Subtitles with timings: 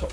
[0.00, 0.08] しょ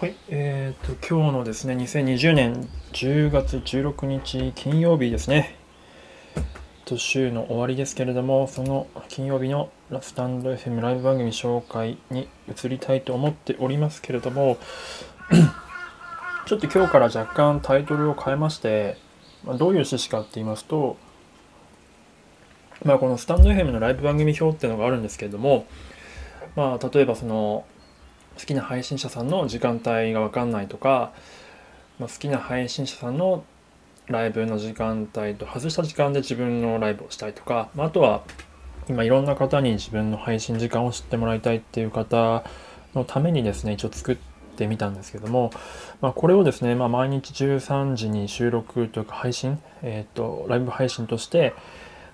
[0.00, 5.56] はい、えっ、ー、と、今日のですね、2020年10月16日金曜日ですね。
[6.84, 14.58] と週の終わりですけれども、その金曜日のラスタンド FM ライブ番組紹介に移りたいと思っておりますけれども、
[16.46, 18.98] ちょっと今日から若干タイトルを変えまして、
[19.44, 20.96] まあ、どういう趣旨かって言いますと、
[22.84, 25.66] まあ、このスタンド FM のライブ番組表っていうのがあるんですけれども、
[26.56, 27.64] まあ、例えばその
[28.38, 31.12] 好きな配信者さんの時間帯が分かんないとか、
[31.98, 33.44] まあ、好きな配信者さんの
[34.06, 38.22] ライブの時間帯と外した時間で自分のライブをしたいとか、まあ、あとは
[38.88, 42.44] 今いろんな方に自分の配信時間を知ってもらいたいっていう方
[42.94, 44.16] のためにですね一応作っ
[44.62, 45.50] てみたんですけども、
[46.00, 51.54] まあ、これをですね、まあ、毎日13時に収録というか配信、えっ、ー、とライブ配信として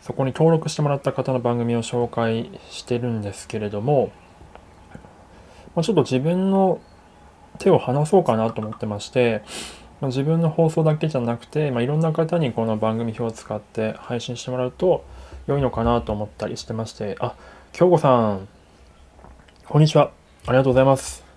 [0.01, 4.11] そこに登録してもらった方の番組を紹介してるんですけれども、
[5.75, 6.81] まあ、ちょっと自分の
[7.59, 9.43] 手を離そうかなと思ってまして、
[10.01, 15.05] まあ、自分の放送だけじゃなくて、まあ、いろんな方にこの番組表を使って配信してもらうと
[15.47, 17.35] 良いのかなと思ったりしてまして、あ、
[17.73, 18.49] 京子さん、
[19.67, 20.13] こんにちは。
[20.47, 21.28] ありがとうございます。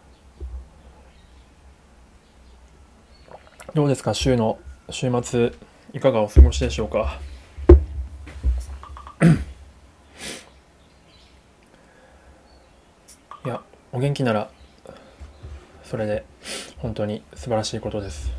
[3.73, 4.13] どうですか？
[4.13, 5.53] 週の週末
[5.93, 7.21] いかがお過ごしでしょうか？
[13.45, 13.61] いや
[13.93, 14.51] お元気なら
[15.85, 16.25] それで
[16.79, 18.29] 本当に素晴らしいことです。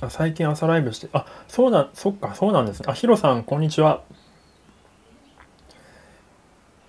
[0.00, 2.86] あ最近朝ライブしてあそうなそっかそうなんですね。
[2.88, 4.04] あヒロさんこんにちは。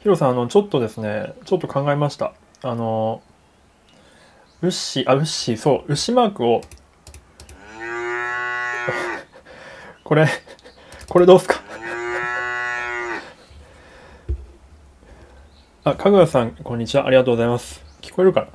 [0.02, 2.34] ヒロさん、あの、ちょっとですね、ちょっと考えました。
[2.64, 3.22] あの、
[4.62, 6.62] ウッシー、あ、ウッシー、そう、牛マークを、
[10.04, 10.28] これ、
[11.08, 11.62] これどうすか？
[15.84, 17.06] あ、かぐやさん、こんにちは。
[17.06, 17.84] ありがとうございます。
[18.02, 18.48] 聞こえるかな？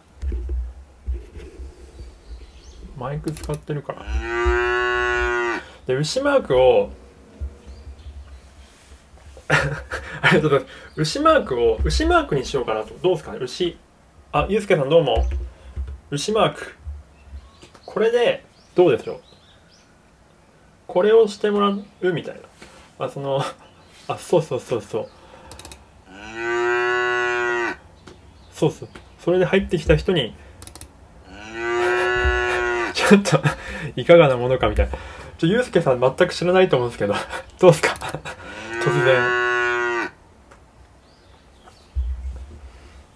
[2.98, 4.02] マイク使ってるから。
[5.86, 6.90] で、牛マークを、
[10.36, 10.66] ありがと。
[10.96, 12.94] 牛マークを、牛マークにしようかなと。
[13.02, 13.38] どうですかね？
[13.40, 13.76] 牛。
[14.32, 15.26] あ、ゆうすけさんどうも。
[16.10, 16.74] 牛マーク。
[17.84, 19.20] これで、どうでしょう？
[20.86, 22.40] これをしてもらうみたい
[22.98, 23.06] な。
[23.06, 23.42] あ、その、
[24.08, 25.08] あ、そうそうそうそう。
[28.52, 28.88] そうそう。
[29.18, 30.34] それで入ってきた人に、
[32.94, 33.40] ちょっと
[33.96, 34.92] いかがなものかみたいな。
[35.38, 37.14] ちょ、ゆうすけさん全く知らないと思うんですけど、
[37.58, 37.94] どうですか？
[38.82, 39.45] 突然。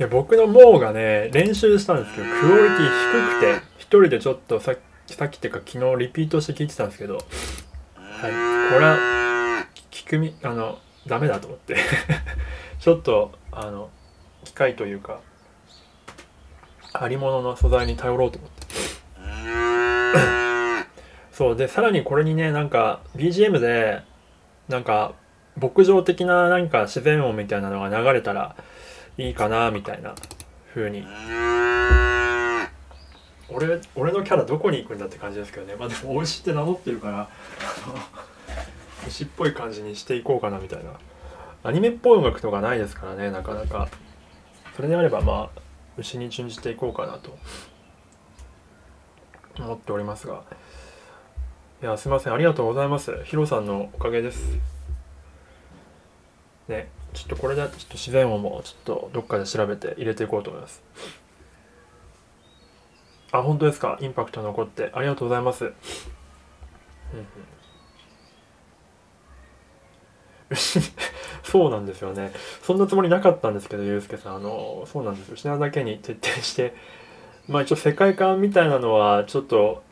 [0.00, 7.24] いや僕のモーがね練習したんですけどクオリティ低くて一人でちょっとさっさっきっていうか昨日リピートして聞いてたんですけどはい
[8.72, 11.76] これは聞くみあのダメだと思って。
[12.80, 13.90] ちょっとあの
[14.44, 15.20] 機械というか
[16.94, 18.66] ありものの素材に頼ろうと思って。
[21.30, 24.00] そうでさらにこれにねなんか BGM で
[24.66, 25.12] なんか
[25.60, 28.56] 牧場的な何か自然音みたいなのが流れたら
[29.18, 30.14] いいかなみたいな
[30.74, 31.04] 風に。
[33.52, 35.74] 俺俺のキャラどこに行くんだって感じですけどね。
[35.76, 37.28] まあでも美味しって名乗ってるから。
[39.06, 40.92] 牛っぽい感じにしていこうかなみたいな。
[41.62, 43.88] アニメっぽい音楽とかないですからねなかなか。
[44.76, 45.60] それであればまあ
[45.98, 47.36] 牛に準じていこうかなと。
[49.58, 50.42] 思っておりますが。
[51.82, 52.32] いやすいません。
[52.32, 53.24] ありがとうございます。
[53.24, 54.58] ヒロさんのおかげです。
[56.68, 56.88] ね。
[57.12, 60.82] ちょっとこれでちょっと自然音もちょっとどっかで調べて入れていこうと思います。
[63.32, 63.98] あ、本当ですか？
[64.00, 65.72] インパクト残ってありがとうございます。
[71.44, 72.32] そうなんですよね。
[72.62, 74.36] そんなつもりなかったんですけど、ゆうすけさん。
[74.36, 75.36] あの、そうなんですよ。
[75.36, 76.74] 品だけに徹底して、
[77.48, 79.82] まあ一応世界観みたいなのはちょっと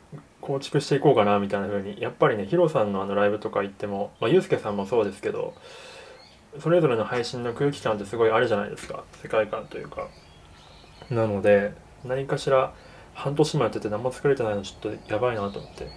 [0.41, 2.01] 構築していこうかなみたいな風に。
[2.01, 5.53] やっぱりね、ヒロさんのあのライブとか行っても、まあゆうすけさんもそうですけど、
[6.57, 9.03] それぞれの配信の空気感ってすごいあるじゃないですか。
[9.21, 10.07] 世界観というか。
[11.11, 11.73] なので
[12.05, 12.73] 何かしら
[13.13, 15.87] 半年もやってて何も作れてないのちょっとやばいなと思って。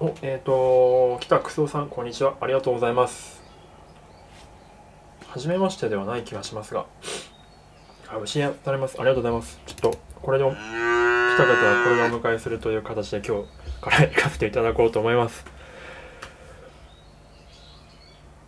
[0.00, 2.36] おえっ、ー、と北クソさんこんにちは。
[2.40, 3.42] ありがとうございます。
[5.26, 6.86] 初めましてではない気がしますが。
[8.08, 8.96] あ牛やされます。
[8.98, 9.60] ありがとうございます。
[9.66, 10.48] ちょっとこれで来
[11.36, 15.53] た方はこれでお迎えするという形で今日から行かせていただこうと思います。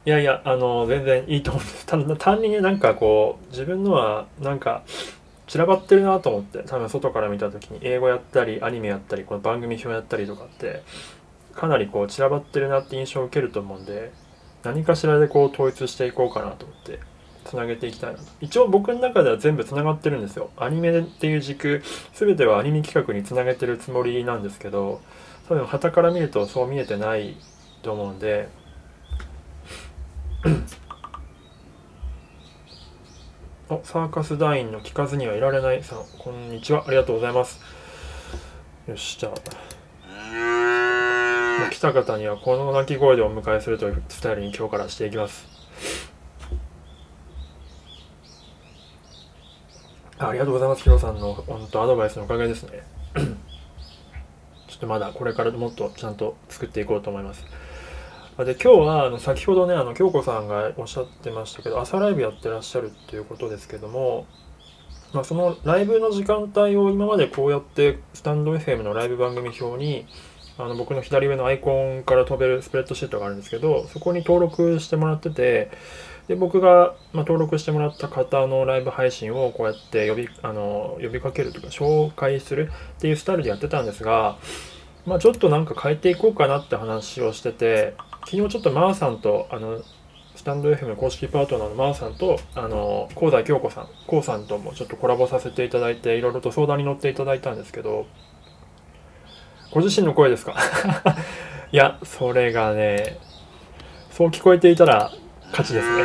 [0.06, 1.84] いやいや、あの、全然いいと思うんです。
[1.86, 4.84] ただ単にね、なんかこう、自分のは、なんか、
[5.48, 10.82] 散らばってるなと思って、多分外から見た時に英語やったり、アニメやったり、この番組表やったりとかって、
[11.56, 14.12] かなりこう散らばってるなって印象を受けると思うんで、
[14.62, 17.00] 何かしらでこう統一していこうかなと思って、
[17.44, 18.24] つなげていきたいなと。
[18.40, 20.50] 一応僕の中では全部つながってるんですよ。
[20.56, 21.82] アニメっていう軸、
[22.12, 25.00] 全てはアニメ企画につなげてるつもりなんですけど、
[25.48, 27.36] 多分旗から見るとそう見えてない
[27.82, 28.48] と思うんで、
[33.68, 36.84] お、サーカス団員の聞かずにはいられないさん、こんにちは。
[36.86, 37.60] ありがとうございます。
[38.86, 39.34] よし、じゃあ。
[41.70, 45.46] 来た方にはこの鳴き声でお迎えするというスタイルに今日からしていきます。
[50.18, 50.82] ありがとうございます。
[50.82, 52.82] ヒロさんの本当アドバイスのおかげですね。
[54.68, 57.44] ちょっとまだこれからもっとちゃんと作っていこうと思います。
[58.44, 64.26] で今日はあの先ほどねあの京子さんがおっしゃってましたけど朝ライブやってらっしゃるっていうことですけども、
[65.14, 70.06] まあ、そのライブの時間帯を今までこうやってスタンド FM のライブ番組表に
[70.58, 75.70] あの僕の左上のアイコンから飛べるスプレッドシートがあるんですけどそこに登録してもらってて
[76.28, 84.36] で僕が、ま、登録してもらった方のライブ配信をこうやって呼びあの呼びかけるとか紹介するっていうスタイルでやってたんですが、
[85.06, 87.94] まあ、ちょっとなんか変えていこうかなって話をしてて
[88.28, 89.80] 昨日ちょっとマーさんと、あの、
[90.34, 98.06] スタンド FM の公式パートナーのマーさんと、あの、香西京子さん、コウさんともちょっとコラボさせていただいて、いろいろと相談に乗っていただいたんですけど、
[99.70, 100.54] ご自身の声ですか？
[101.72, 103.18] いや、それがね、
[104.10, 105.10] そう聞こえていたら
[105.50, 106.02] 勝ちですね。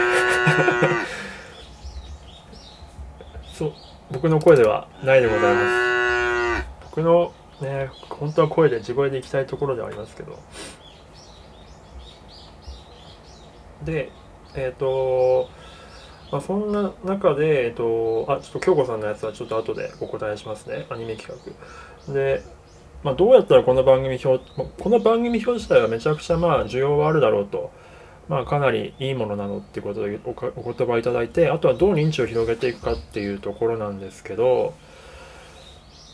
[3.54, 3.74] そう、
[4.12, 6.68] 僕の声ではないでございます。
[6.86, 7.32] 僕の
[7.62, 10.38] ね、本当は声で地声でいきたいところではありますけど、
[13.84, 14.12] で、
[14.56, 15.50] えっ、ー、と、
[16.32, 20.86] まあ、そんな中で、えっ、ー、と、あ、ちょっと京子さんのやつはちょっと後でお答えしますね。
[20.90, 21.38] アニメ企
[22.08, 22.14] 画。
[22.14, 22.42] で、
[23.04, 27.72] まあ、どうやったらこの番組表、この番組表自体はめちゃくちゃまあ需要はあるだろうと、
[28.30, 34.74] まあ、かなりいいものなのっていうことでおお言葉いただいて、あとはどう認知を広げていくかっていうところなんですけど、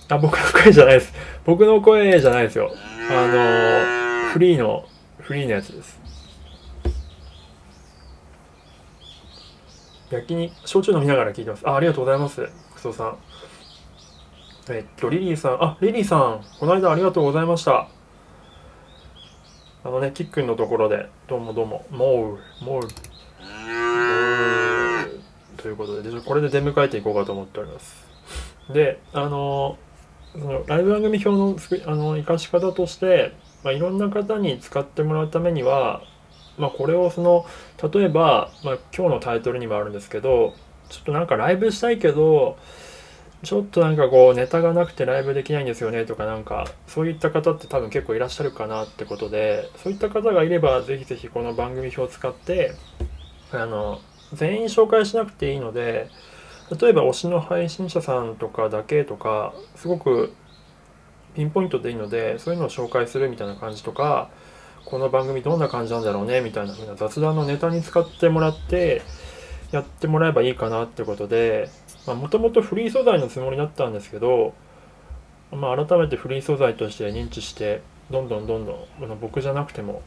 [0.09, 1.13] あ、僕の声じゃないです。
[1.45, 2.71] 僕の声じゃないですよ。
[3.11, 4.85] あの、フリーの、
[5.19, 6.06] フリーのやつです。
[10.09, 11.67] 焼肉、焼酎飲みながら聞いてます。
[11.67, 12.47] あ、ありがとうございます。
[12.73, 13.17] クソさん。
[14.69, 17.87] えっと、リリーさん、あ、リリーさん、この間ありがとうございました。
[19.83, 22.87] あのね、キックンのところで、どうもどうも、モー、モー、
[25.57, 28.05] ということで、でこれで出迎えていこうかと思っております。
[28.69, 29.77] で、あの、
[30.33, 33.33] そのライブ番組表のあの生かし方として、
[33.63, 36.01] まあ、いろんな方に使ってもらうためには、
[36.57, 37.45] まあ、これをその
[37.91, 40.55] 例えば、まあ、今日のタイトルにもあるんですけど
[40.89, 42.57] ちょっとなんかライブしたいけど
[43.43, 52.73] ちょっとなんかこうネタがなくてライブできないんですよねとかなんかそういった方って多分結構いらっしゃるかなってことでそういった方がいればぜひぜひこの番組表を使って
[53.51, 54.01] あの
[54.33, 56.09] 全員紹介しなくていいので
[56.81, 60.33] 例えば推しの配信者さんとかだけとかすごく
[61.35, 64.29] ピンポイントでいいのでそういうのを紹介するみたいな感じとか
[64.89, 69.01] この番組どんな感じなんだろうねみたいな風な雑談のネタに使ってもらって
[69.71, 71.69] やってもらえばいいかなってことで
[72.05, 74.53] もともとフリー素材のつもりだったんですけど、
[75.51, 80.03] まあ、改めてフリー素材として認知してどんどんどんどん僕じゃなくても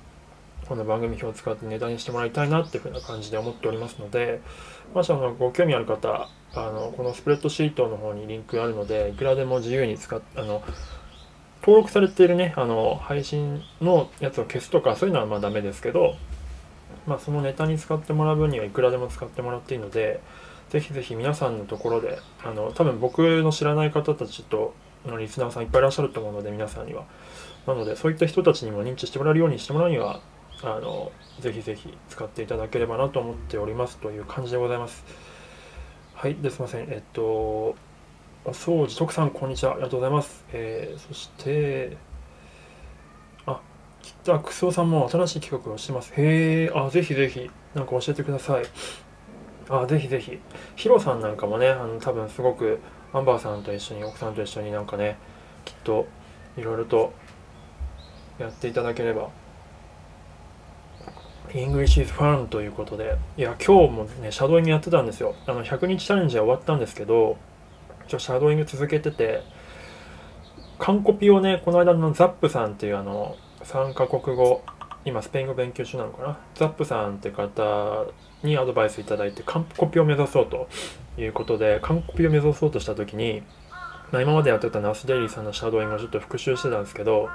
[0.67, 4.41] この番組表を使ってネタにしてもらいたいなっていうふうな感じで思っておりますので
[4.95, 10.63] もしあのご興味ある方あのこのスプレッドシートの方にリンクあるのでいくらでも自由に使っあの
[11.63, 16.17] 登録されているね、あの、配信のやつを消すとか、そういうのはまあダメですけど、
[17.07, 20.21] まあそのネタに使ってもらう分にはいくらでも使ってもらっていいので、
[20.71, 24.75] ぜひぜひ皆さんのところで、あの、多分僕の知らない方たちと、
[25.05, 27.05] のリスナーさんいっぱいいらっしゃると思うので、皆さんには。
[27.67, 30.21] なので、そういった人たちにも認知してもらえるようにしてもらうには、
[30.63, 35.05] あの、ぜひぜひ使っていただければなと思っておりますという感じでございます。
[36.15, 36.89] はい、ですいません。
[36.91, 37.75] えっと、
[38.43, 39.73] お掃除、徳さん、こんにちは。
[39.73, 40.47] ありがとうございます。
[40.55, 41.99] えー、そして、
[43.45, 43.61] あ、
[44.01, 46.15] 北くそさんも新しい企画をしてます。
[46.17, 48.65] へえ、あ、ぜひぜひ、なんか教えてください。
[49.69, 50.39] あ、ぜひぜひ。
[50.75, 52.79] ヒロさんなんかもね、あの、多分すごく、
[53.13, 55.19] アンバーさんと一緒に、奥さんと一緒になんかね、
[55.67, 56.07] きっと、
[56.57, 57.13] いろいろと、
[58.39, 59.29] やっていただければ。
[61.51, 65.35] English is fun ということで、いや、今日もね、シャドーイングやってたんですよ。
[65.47, 67.37] あの、100日チャレンジは終わったんですけど、
[68.11, 69.43] 一応シャドーイング続けてて、
[70.81, 74.63] 完コピをね、この間のザップさんっていうあの、3カ国語
[75.05, 76.39] 今スペイン語勉強中なのかな？
[76.55, 78.07] ザップさんって方
[78.43, 80.69] にアドバイスいただいて完コピを目指そうと
[81.19, 83.43] いうことで完コピを目指そうとした時に、
[84.13, 87.29] まあ、今までやってたナース・デイリーさんのシャドーイングをちょっと復習してたんですけど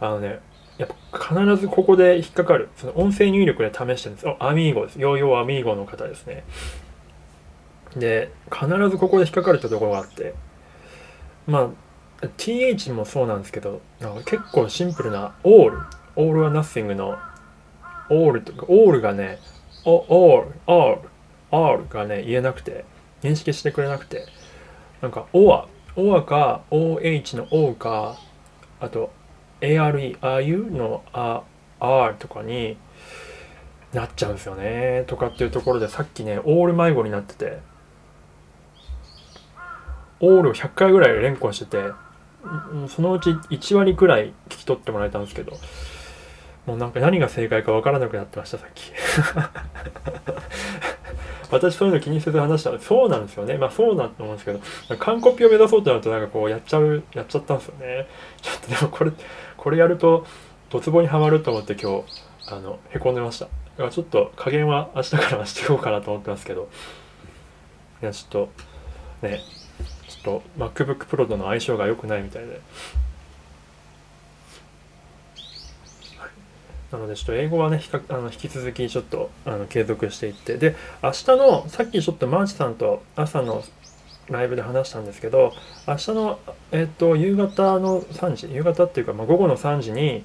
[0.00, 0.40] あのね
[0.78, 4.28] やっぱ必ずここで引っかかるその音声入力で試してるんです。
[4.28, 5.00] あ、アミーゴです。
[5.00, 6.44] ヨーヨーアミーゴの方ですね。
[7.96, 10.34] で必ずここで引っかかるってところがあって。
[11.46, 11.70] ま
[12.22, 13.80] あ TH もそうなんですけど
[14.24, 15.72] 結構シンプルな all
[16.16, 17.18] all は nothing の
[18.08, 19.38] all とか all がね
[19.84, 20.98] all all
[21.50, 22.84] all がね言えなくて
[23.22, 24.26] 認識してくれなくて。
[25.02, 28.16] なんか or or か OH の O か
[28.80, 29.10] あと
[29.60, 32.76] ARE ああいうの R とかに
[33.92, 35.02] なっちゃうんですよね。
[35.08, 37.71] とかっていうところでさっきねオール迷子になってて。
[40.22, 41.92] オールを100回ぐらい連呼してて
[42.88, 45.52] そのうち1割くらい聞き取ってもらえたんですけど
[46.66, 48.92] もうなんか何が正解か分からなくなってましたさっき。
[51.50, 53.58] 私そういうの気にせず話したらそうなんですよね。
[53.58, 54.52] まあそうなんと思うんですけ
[54.94, 58.06] ど完コピを目指そうとなるとなんかこうやっちゃうやっちゃったんですよね。
[58.40, 59.10] ちょっとでもこれ
[59.56, 60.24] これやると
[60.70, 62.04] ドツボにはまると思って今日
[62.48, 63.46] あのへこんでました。
[63.46, 66.68] だからちょっと加減は明日からしていこうかなと思ってますけど。
[68.02, 68.48] いやちょっ
[69.20, 69.40] とね
[70.22, 72.60] と MacBook Pro との相性が良くないみたいで。
[76.90, 80.58] なのでちょっと英語はねあの引き続きちょっとあの継続していって。
[80.58, 83.64] で明日のさっきちょっとマーチさんと朝の
[84.28, 85.52] ライブで話したんですけど
[85.86, 86.38] 明日の、
[86.70, 90.24] えっと、夕方の3時夕方っていうか、まあ、午後の3時に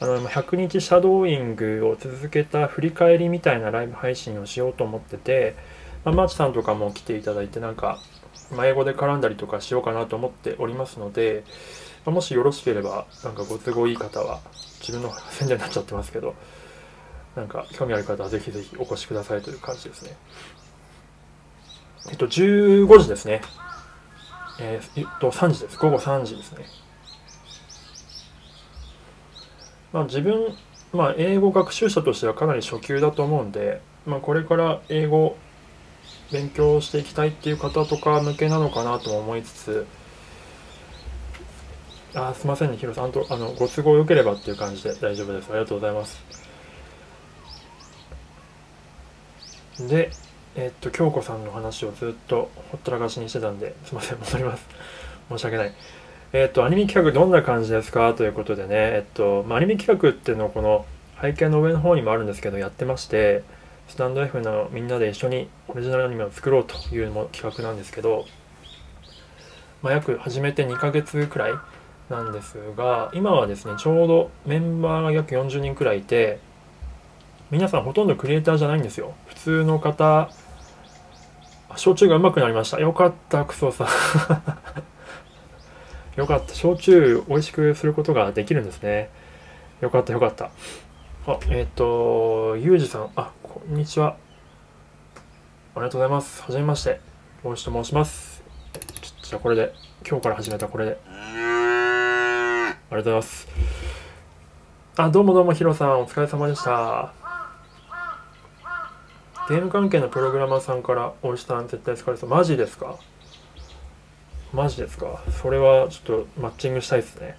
[0.00, 5.56] あの100日シャドーイングを続けた振り返りみたいなライブ配信をしようと思ってて、
[6.04, 7.98] まあ、マーチさんとかも来ていただいてなんか、
[8.54, 11.44] まあ、英語で絡んだりとかしようかなと思っておりますので、
[12.10, 14.40] もしよろしければなんかご都合いい方は
[14.80, 16.34] 自分の宣伝になっちゃってますけど
[17.36, 20.16] なんか興味ある方はぜひぜひお越しくださいという感じですね。
[22.10, 23.42] えっと、15時ですね。
[24.60, 25.78] えー、えっと、3時です。
[25.78, 26.64] 午後3時ですね。
[29.92, 30.56] まあ、自分、
[30.92, 35.36] まあ、英語学習者としてはかなり初級だと思うんで、まあ、これから英語
[36.30, 39.86] 勉強していきたいっていう方とか向けなのかなとも思いつつ、
[42.14, 43.12] あすいませんね、ヒロさん。
[43.12, 45.50] とあのご都合よければっていう感じで大丈夫です。
[45.50, 46.22] ありがとうございます。
[49.88, 50.10] で、
[50.56, 54.66] えっと、京子さんの話をずっとほったらかしにしてたんで、すいません、戻ります。
[55.30, 55.72] 申し訳ない。
[56.32, 58.12] えっと、アニメ企画どんな感じですか？
[58.14, 60.84] ということでね、えっと、まあ、アニメ企画っていうのをこの
[61.22, 63.44] 背景の上の方にもあるんですけど、やってまして、
[63.88, 68.26] スタンド F のみんなで一緒にオリジナルアニメを作ろうという企画なんですけど、
[69.82, 71.52] まあ、約始めて2ヶ月くらい
[72.08, 76.38] なんですが、今はですね、ちょうどメンバーが約40人くらいいて、
[77.50, 79.14] 皆さんほとんどクリエイターじゃないんですよ。
[79.26, 80.30] 普通の方
[81.76, 82.80] 焼酎がうまくなりました。
[82.80, 83.88] よかった、クソさん。
[86.20, 86.54] よかった。
[86.54, 89.10] 焼酎美味しくすることができるんですね。
[89.80, 90.50] よかった、よかった。
[91.26, 93.10] あ、えっ、ー、と、ゆうじさん。
[93.16, 94.16] あ、こんにちは。
[95.74, 96.42] ありがとうございます。
[96.42, 97.00] はじめまして。
[97.44, 98.42] 大石と申します。
[99.22, 99.74] じゃあこれで、
[100.08, 100.98] 今日から始めたこれで。
[101.06, 103.48] ありがとうございます。
[104.96, 107.12] あ、どうもどうも、ヒロさん、お疲れ様でした。
[109.50, 112.96] ゲーム関係のプログラマーさんから「オルシタン絶対疲れそう」マジですか？
[114.52, 115.22] マジですか？
[115.30, 117.38] それはちょっとマッチングしたいですね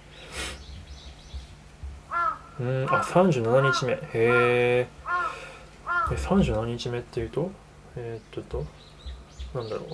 [2.60, 2.86] うん。
[2.90, 3.92] あ37日目。
[3.94, 4.86] へえ
[6.10, 7.50] 37日目っていうと？
[7.96, 8.64] えー、っと
[9.54, 9.88] なんだろう。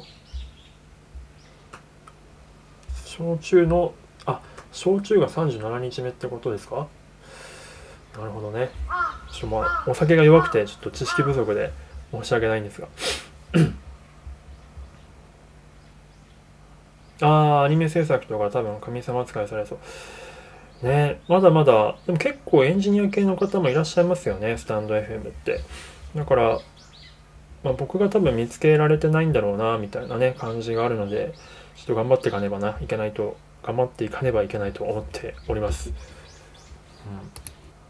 [3.04, 3.94] 焼酎の
[4.26, 4.40] あ
[4.72, 6.86] 焼酎が37日目ってことですか？
[8.18, 8.70] なるほどね。
[9.32, 11.72] ちょっとまあお酒が弱くてちょっと知識不足で
[12.12, 12.88] 申し訳ないんですが。
[17.22, 17.28] あ
[17.60, 19.78] あアニメ制作とか多分神様扱いされそう。
[20.82, 21.20] ね。
[21.28, 25.60] まだまだでも結構エンジニア系の方もいらっしゃいますよねスタンド FM って。
[26.14, 26.58] だから
[27.64, 31.34] まあ、僕が多分見つけられてないんだろうなみたいなね感じがあるので
[31.74, 35.92] ちょっと頑張っていかねばないけないと頑張っていかねばいけないと思っております、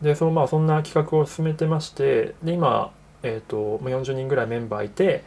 [0.00, 2.90] うん、でそのまあそんな企画を進めてましてで今
[3.26, 5.24] えーと、40人ぐらいメンバーいて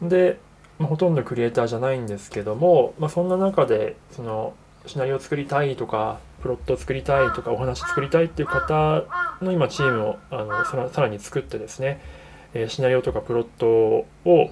[0.00, 0.38] で、
[0.78, 4.54] まあ、ほとんどクリエイターじゃないんですけども、まあ、そんな中でその
[4.88, 9.04] シナリオを作りたいとかプロットを作りたいとかお話作りたいっていう方
[9.42, 12.00] の今チームをあのさらさらに作ってですね、
[12.54, 14.50] え、シナリオとかプロットを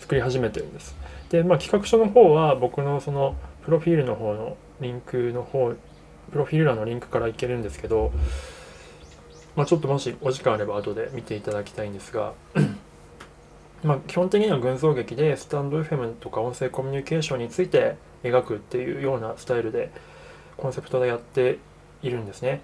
[0.00, 0.94] 作り始めてるんです。
[1.30, 5.72] で、まあ、企画書の方は僕のそのプロフィールの方のリンクの方
[6.30, 8.12] プロフィール欄のリンクからいけるんですけど、
[9.56, 12.34] まあ、ちょっともしお時間あれば後で見ていただきたいんですが
[13.82, 19.90] まあ基本的には群像劇でスタンド FM とか音声コミュニケーションについて描くっていうようなスタイルで
[20.56, 21.58] コンセプトでやって
[22.02, 22.60] いるんですね。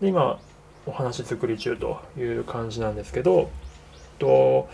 [0.00, 0.38] で今
[0.86, 3.50] お話作り中という感じなんですけど
[4.18, 4.68] と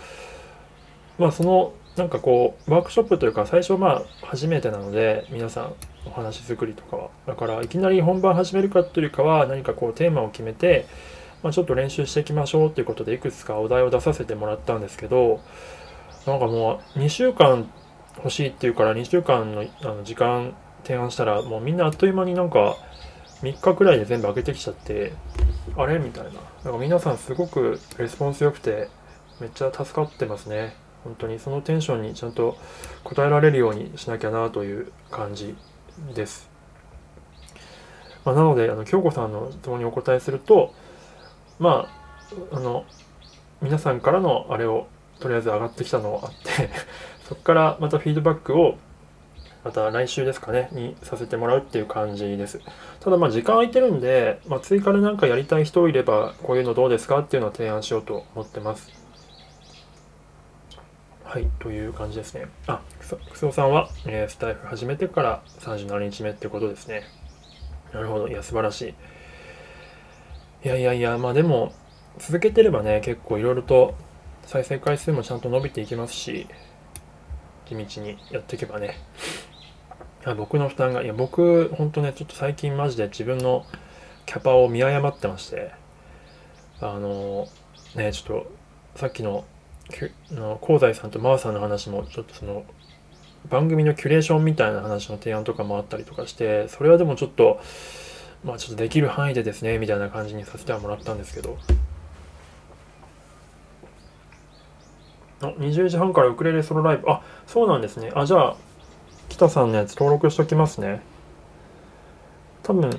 [1.19, 5.75] まあそのなんかこうワークショップというか最初まあ初めてなので皆さん
[6.07, 10.87] お話作りとかはだからいきなり本番始めるかというかは何かこうテーマを決めて、
[11.43, 15.41] まあ、ちょっと練習していきましょうということでいくつかお題を出させてもらったんですけど
[16.27, 17.71] なんかもう2週間
[18.17, 20.55] 欲しいっていうから2週間のあの時間
[20.85, 22.77] 提案したらもうみんなあっという間になんか
[23.43, 25.13] 3日くらいで全部開けてきちゃって
[25.77, 25.99] あれ？
[25.99, 26.31] みたいな。
[26.65, 28.89] なんか皆さんすごくレスポンス良くて
[29.41, 30.77] めっちゃ助かってますね。
[31.05, 32.57] 本当にそのテンションにちゃんと
[33.05, 35.57] 応えられるようにしなきゃなという感じ
[36.15, 36.49] です。
[38.25, 40.73] まあ、なのであの京子さんの質問にお答えすると
[41.59, 41.89] ま
[42.53, 42.85] ああの
[43.61, 44.87] 皆さんからのあれを
[45.19, 46.71] とりあえず上がってきたのあって
[47.29, 48.77] そこからまたフィードバックを
[49.65, 52.61] また来週ですかねにさせてもらうっていう感じです
[53.01, 59.03] ただまあ時間空いてるんで、まあ、追加で何かやりたい人いればこういうのどうですかっていうのを提案しようと思ってます
[61.33, 62.45] はい、という感じですね。
[62.67, 62.83] あ、
[63.31, 67.05] くそさんは、えー、スタイフ始めてから37日目ってことですね。
[67.91, 68.29] なるほど。
[68.29, 68.95] いや、素晴らし
[70.63, 70.67] い。
[70.67, 71.73] いやいやいや、まあでも、
[72.19, 73.95] 続けてればね、結構いろいろと
[74.45, 76.49] 再生回数もちゃんと伸びていきますし、
[77.67, 78.97] 地道にやっていけばね。
[80.37, 83.67] 僕の負担が、いや、僕、ほんとね、ちょっと最近マジで自分の
[84.27, 85.73] キャパを見誤ってまして、
[86.81, 87.49] あの、
[87.97, 88.53] ね、ちょっと、
[88.95, 89.45] さっきの
[90.31, 92.65] の香西さんと真央さんの話もちょっとその
[93.49, 97.61] 番組のキュレーションみたいな話の提案とかもあったりとかしてそれはでもちょっと
[98.45, 101.59] まあちょっとできる範囲でですねみたいな感じにさせてはもらったんですけど
[105.43, 107.11] あ20時半からウクレレソロライブ。
[107.11, 108.11] あそうなんですね。
[108.15, 108.57] あじゃあ
[109.29, 111.03] 北さんのやつ登録しときますね。
[112.63, 112.91] 多分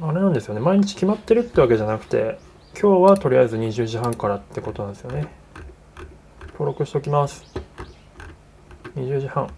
[0.00, 0.60] あれなんですよね。
[0.60, 2.38] 毎日決まってるってわけじゃなくて
[2.80, 5.26] 今日はとりあえず20時半からってことなんですよね。
[6.52, 7.44] 登録しておきます。
[8.96, 9.48] 20時半。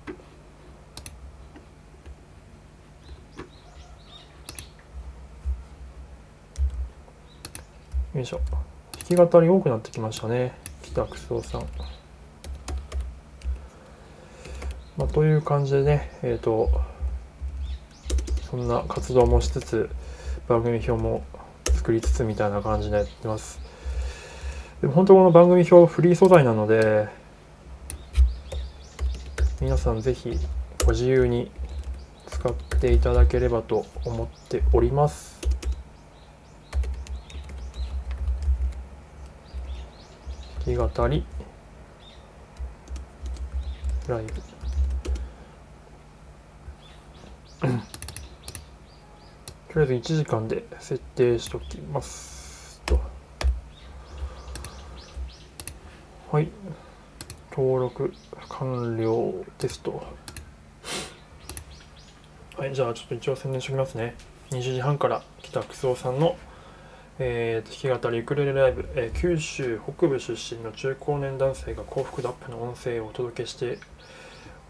[8.14, 8.40] よいしょ。
[9.09, 10.53] 弾き語り多くなってきましたね。
[10.83, 11.61] 北久夫さん
[14.96, 16.70] まあ、という感じでねえっ、ー、と
[18.51, 19.90] そんな活動もしつつ
[20.49, 21.23] 番組表も
[21.73, 23.61] 作りつつみたいな感じでやってます。
[24.81, 27.09] でも本当この番組表フリー素材なので
[29.61, 30.38] 皆さんぜひ
[30.87, 31.51] ご自由に
[32.27, 35.40] 使っていただければと思っております。
[40.66, 41.25] 弾き語り
[44.09, 44.60] ライブ。
[47.61, 47.66] と
[49.77, 52.99] りあえず1時間で設定しておきますと。
[56.33, 56.49] はい。
[57.51, 58.14] 登録
[58.49, 60.03] 完了ですと。
[62.57, 62.75] はい。
[62.75, 64.14] じゃあちょっと一応宣伝しておきますね。
[64.51, 66.37] 20時半から北久夫さんの、
[67.18, 73.79] えー、弾き語りウクレレライブ、えー、九州北部出身の中高年男性が幸福度アップの音声をお届けして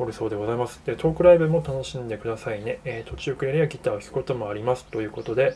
[0.00, 0.80] おるそうでございます。
[0.86, 2.80] でトークライブも楽しんでくださいね。
[2.86, 5.54] えー、途中ウクレレやギターを弾くこともありますということで、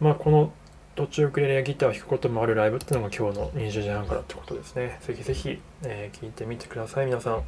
[0.00, 0.52] まあ、この
[0.96, 4.98] 途中ウクレレやギターを弾くこともあるライブっていうのが今日の20時半からってことですね。
[5.02, 7.44] ぜひぜひ、えー、聞いてみてください、皆さん。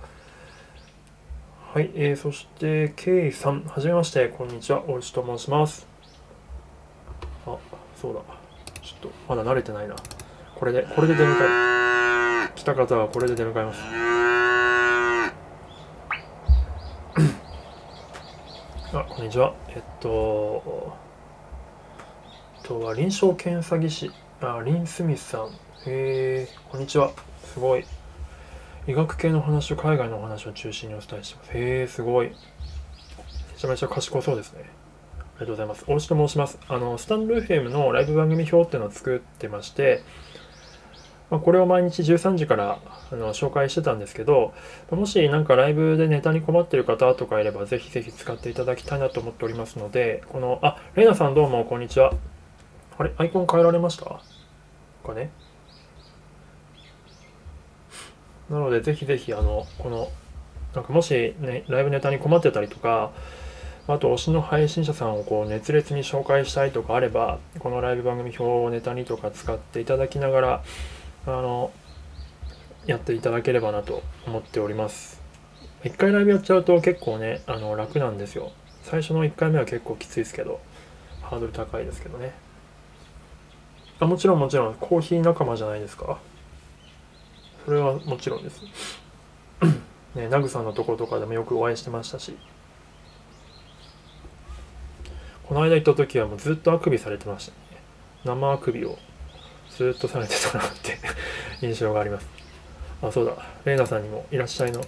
[1.75, 5.89] はい、えー、そして、ケイさん、はじめまして、こんにちは、おうちと申します。
[7.47, 7.57] あ、
[8.01, 8.21] そうだ。
[8.81, 9.97] ちょっと、まだ慣れてないな。
[10.55, 14.10] これで、これで出迎え、来た方はこれで出迎えます。
[18.93, 19.55] あ、こんにちは。
[19.69, 20.93] えっと、
[22.57, 24.11] えっとは臨床検査技師。
[24.41, 25.51] あリン・スミスさん。
[25.87, 27.13] へえこんにちは。
[27.45, 27.85] すごい。
[28.89, 31.51] 医学系の話を海外の話を中心にお伝えしてます。
[31.53, 32.31] へえすごい。
[32.31, 32.35] め
[33.57, 34.65] ちゃめちゃ賢そうですね。
[34.65, 35.85] ありがとうございます。
[35.87, 36.59] 大内と申します。
[36.67, 40.03] あのスタンド FM のライブ番組表っていうのを作ってまして
[41.31, 42.81] まあ、これを毎日13時から
[43.13, 44.53] あの紹介してたんですけど、
[44.91, 52.13] もしなんかライブでネタに困ってる方とかいれば、ぜひぜひ使っていただきたいなと思っておりますので、この、あ、レイナさんどうもこんにちは。
[52.99, 54.05] あれアイコン変えられました？
[54.05, 55.31] かね？
[58.51, 60.09] なので、ぜひぜひ、あの、この、
[60.75, 63.13] なんかもし、ね、ライブネタに困ってたりとか、
[63.87, 70.65] あと推しの配信者さんをこう熱烈に紹介したいとかあればこのライブ番組表をネタにとか使っていただきながら
[71.27, 71.71] あの
[72.87, 75.21] やっていただければなと思っております。
[75.85, 78.53] 一回ライブやっちゃうと結構ねあの楽なんですよ。
[78.83, 80.61] 最初の1回目は結構きついですけど
[81.23, 82.33] ハードル高いですけどね。
[83.99, 84.75] あもちろんもちろん。
[84.75, 86.19] コーヒー仲間じゃないですか？
[87.67, 88.63] それはもちろんです。
[90.17, 92.37] ねナグさんのところとかでもよくお会いしてましたし。
[95.47, 97.59] この間行った時はもうずっとあくびされてましたね。
[98.25, 98.99] 生あくびを。
[99.81, 100.99] ずっとされてたなって
[101.67, 102.29] 印象があります。
[103.01, 103.33] あそうだ。
[103.65, 104.83] レイナさんにもいらっしゃいの。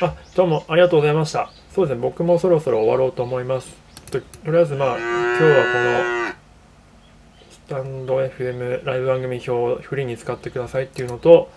[0.00, 1.50] あどうもありがとうございました。
[1.74, 3.74] そうですね僕もそろそろ終わろうと思います。
[4.12, 5.78] ととりあえずまあ今日はこ
[6.22, 11.50] のスタンド FM ライブ番組表をフリーに使ってくださいっていうのと、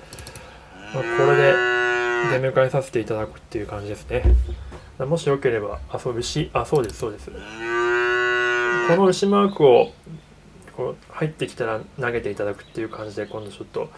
[0.95, 1.53] まあ、これで
[2.39, 4.23] 出迎えさせていただくっていう感じですね。
[4.97, 7.29] もしよければ遊ぶしあそうですそうです。
[8.87, 9.91] この牛マークを
[10.75, 13.89] こう入ってきたら投げていただくっていう感じで今度ちょっと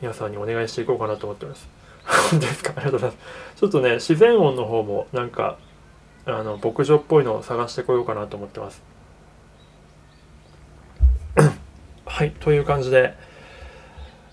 [0.00, 1.68] 皆さんにお願いしていこうかなと思ってます。
[2.30, 2.72] 本当ですか？
[2.76, 3.60] ありがとうございます。
[3.60, 5.56] ちょっとね自然音の方もなんか
[6.26, 8.82] あの牧場っぽいのを探してこようかなと思ってます。
[12.06, 13.14] はいという感じで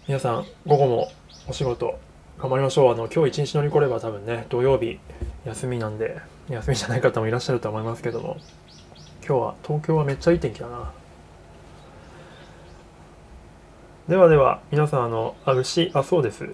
[0.08, 1.12] 皆さん午後も
[1.48, 1.98] お仕事
[2.38, 2.94] 頑張りましょう。
[2.94, 5.00] あの今日一日乗り来れば多分ね土曜日
[5.46, 8.38] 休みなんで休みじゃない方もいらっしゃると思いますけども。
[9.30, 10.92] 今日は東京はめっちゃいい天気だな。
[14.08, 16.50] ではでは皆さんあのあ牛あそうです。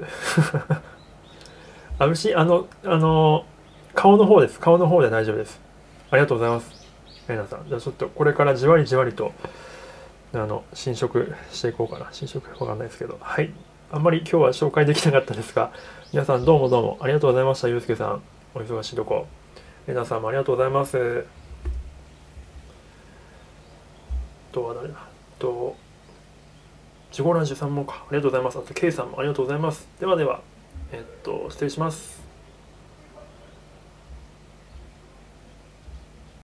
[1.97, 3.45] あ牛あのあの
[3.93, 4.59] 顔の方です。
[4.59, 5.61] 顔の方で大丈夫です。
[6.11, 6.85] ありがとうございます。
[7.29, 9.31] レナさんじゃあちょっとこれからじわりじわりと
[10.33, 12.09] あの新色していこうかな。
[12.11, 13.17] 新色わかんないですけど。
[13.21, 13.53] はい。
[13.89, 15.71] あんまり今日は紹介できなかったですが
[16.11, 17.69] 皆さんどうもどうもありがとうございました。
[17.69, 18.21] ゆうすけさん
[18.53, 19.27] お忙しいとこ。
[19.87, 21.44] レナさんもありがとうございます。
[24.55, 24.95] とは誰だ
[25.37, 25.75] と
[27.11, 28.05] ジゴランジュさんもか。
[28.09, 28.57] ありがとうございます。
[28.57, 29.87] あと K さんもありがとうございます。
[29.99, 30.41] ではでは
[30.91, 32.24] えっと失礼します。